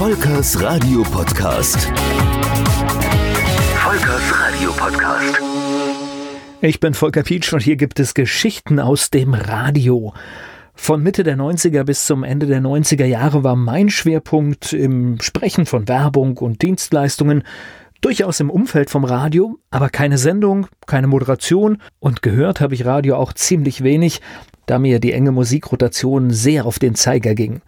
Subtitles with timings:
[0.00, 1.92] Volkers Radio Podcast.
[3.74, 5.42] Volkers Radio Podcast.
[6.62, 10.14] Ich bin Volker Pietsch und hier gibt es Geschichten aus dem Radio.
[10.74, 15.66] Von Mitte der 90er bis zum Ende der 90er Jahre war mein Schwerpunkt im Sprechen
[15.66, 17.42] von Werbung und Dienstleistungen,
[18.00, 23.16] durchaus im Umfeld vom Radio, aber keine Sendung, keine Moderation und gehört habe ich Radio
[23.16, 24.22] auch ziemlich wenig,
[24.64, 27.60] da mir die enge Musikrotation sehr auf den Zeiger ging.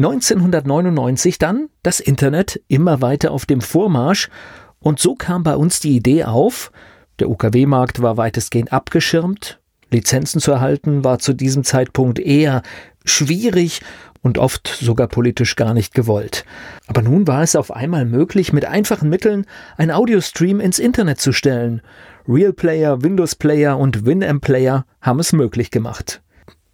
[0.00, 4.30] 1999 dann das Internet immer weiter auf dem Vormarsch
[4.78, 6.72] und so kam bei uns die Idee auf,
[7.18, 9.60] der UKW-Markt war weitestgehend abgeschirmt,
[9.90, 12.62] Lizenzen zu erhalten war zu diesem Zeitpunkt eher
[13.04, 13.82] schwierig
[14.22, 16.46] und oft sogar politisch gar nicht gewollt.
[16.86, 19.44] Aber nun war es auf einmal möglich, mit einfachen Mitteln
[19.76, 21.82] ein Audiostream ins Internet zu stellen.
[22.26, 26.22] Real Player, Windows Player und Winamp Player haben es möglich gemacht.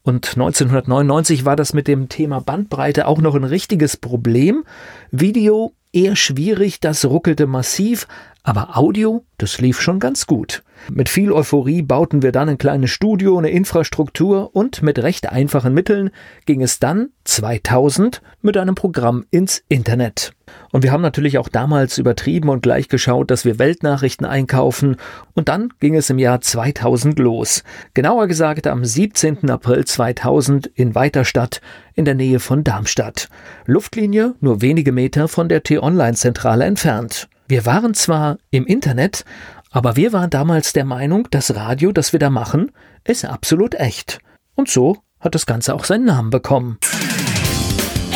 [0.06, 4.62] Und 1999 war das mit dem Thema Bandbreite auch noch ein richtiges Problem.
[5.10, 8.06] Video eher schwierig, das ruckelte massiv,
[8.46, 10.62] aber Audio, das lief schon ganz gut.
[10.88, 15.74] Mit viel Euphorie bauten wir dann ein kleines Studio, eine Infrastruktur und mit recht einfachen
[15.74, 16.10] Mitteln
[16.44, 20.32] ging es dann 2000 mit einem Programm ins Internet.
[20.70, 24.94] Und wir haben natürlich auch damals übertrieben und gleich geschaut, dass wir Weltnachrichten einkaufen
[25.34, 27.64] und dann ging es im Jahr 2000 los.
[27.94, 29.50] Genauer gesagt am 17.
[29.50, 31.60] April 2000 in Weiterstadt
[31.94, 33.28] in der Nähe von Darmstadt.
[33.64, 37.28] Luftlinie nur wenige Meter von der T-Online-Zentrale entfernt.
[37.48, 39.24] Wir waren zwar im Internet,
[39.70, 42.72] aber wir waren damals der Meinung, das Radio, das wir da machen,
[43.04, 44.18] ist absolut echt.
[44.56, 46.78] Und so hat das Ganze auch seinen Namen bekommen.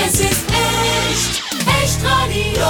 [0.04, 1.42] Es ist echt,
[1.84, 2.66] echt Radio.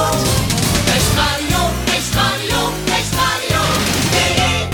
[0.87, 3.61] Echt Radio, echt Radio, echt Radio.
[4.13, 4.69] Hey,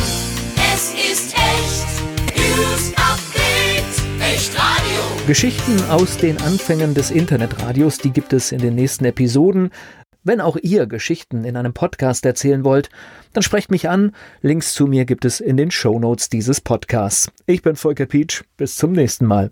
[0.74, 1.86] Es ist echt,
[2.36, 5.26] News Update, echt Radio.
[5.28, 9.70] Geschichten aus den Anfängen des Internetradios, die gibt es in den nächsten Episoden.
[10.26, 12.90] Wenn auch ihr Geschichten in einem Podcast erzählen wollt,
[13.32, 14.10] dann sprecht mich an.
[14.42, 17.30] Links zu mir gibt es in den Shownotes dieses Podcasts.
[17.46, 18.42] Ich bin Volker Pietsch.
[18.56, 19.50] Bis zum nächsten Mal.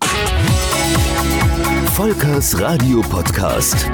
[1.92, 3.88] Volkers Radio Podcast.